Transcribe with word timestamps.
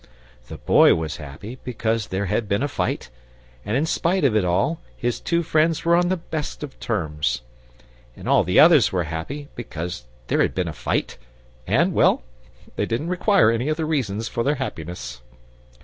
The 0.47 0.57
Boy 0.57 0.95
was 0.95 1.17
happy 1.17 1.59
because 1.63 2.07
there 2.07 2.25
had 2.25 2.49
been 2.49 2.63
a 2.63 2.67
fight, 2.67 3.11
and 3.63 3.77
in 3.77 3.85
spite 3.85 4.23
of 4.23 4.35
it 4.35 4.43
all 4.43 4.81
his 4.97 5.19
two 5.19 5.43
friends 5.43 5.85
were 5.85 5.95
on 5.95 6.09
the 6.09 6.17
best 6.17 6.63
of 6.63 6.79
terms. 6.79 7.43
And 8.15 8.27
all 8.27 8.43
the 8.43 8.59
others 8.59 8.91
were 8.91 9.03
happy 9.03 9.49
because 9.55 10.05
there 10.25 10.41
had 10.41 10.55
been 10.55 10.67
a 10.67 10.73
fight, 10.73 11.19
and 11.67 11.93
well, 11.93 12.23
they 12.77 12.87
didn't 12.87 13.09
require 13.09 13.51
any 13.51 13.69
other 13.69 13.85
reasons 13.85 14.27
for 14.27 14.41
their 14.43 14.55
happiness. 14.55 15.21